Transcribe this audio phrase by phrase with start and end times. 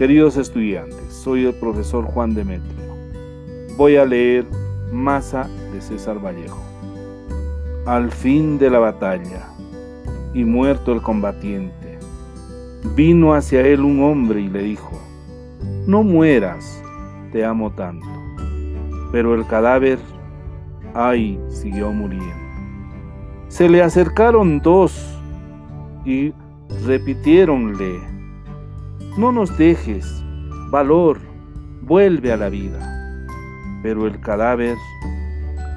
[0.00, 2.96] Queridos estudiantes, soy el profesor Juan Demetrio.
[3.76, 4.46] Voy a leer
[4.90, 6.58] Masa de César Vallejo.
[7.84, 9.46] Al fin de la batalla,
[10.32, 11.98] y muerto el combatiente,
[12.96, 14.98] vino hacia él un hombre y le dijo,
[15.86, 16.82] no mueras,
[17.30, 18.08] te amo tanto.
[19.12, 19.98] Pero el cadáver,
[20.94, 22.26] ay, siguió muriendo.
[23.48, 24.98] Se le acercaron dos
[26.06, 26.32] y
[26.86, 28.00] repitiéronle,
[29.20, 30.24] no nos dejes,
[30.70, 31.18] valor,
[31.82, 32.78] vuelve a la vida.
[33.82, 34.76] Pero el cadáver,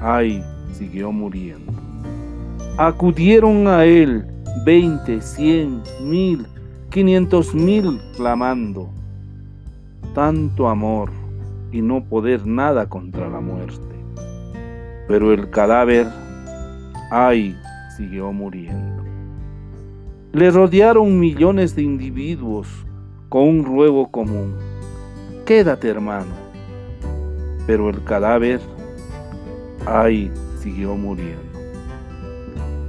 [0.00, 1.70] ay, siguió muriendo.
[2.78, 4.26] Acudieron a él
[4.64, 6.46] veinte, cien, mil,
[6.88, 8.88] quinientos mil clamando.
[10.14, 11.10] Tanto amor
[11.70, 13.94] y no poder nada contra la muerte.
[15.06, 16.06] Pero el cadáver,
[17.10, 17.54] ay,
[17.94, 19.04] siguió muriendo.
[20.32, 22.86] Le rodearon millones de individuos
[23.34, 24.54] con un ruego común.
[25.44, 26.30] Quédate, hermano.
[27.66, 28.60] Pero el cadáver,
[29.86, 31.42] ay, siguió muriendo.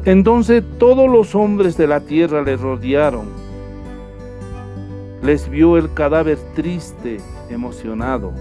[0.05, 3.25] Entonces todos los hombres de la tierra le rodearon.
[5.23, 7.17] Les vio el cadáver triste,
[7.49, 8.31] emocionado.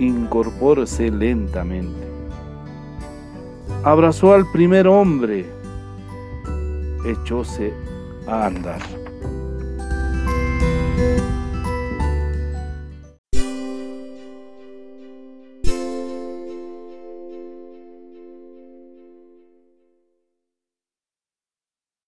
[0.00, 2.04] Incorpórese lentamente.
[3.84, 5.46] Abrazó al primer hombre.
[7.06, 7.72] Echóse
[8.26, 8.80] a andar.